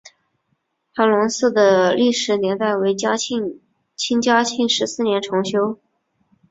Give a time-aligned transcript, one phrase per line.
[0.95, 5.77] 韩泷祠的历史年代为清嘉庆十四年重修。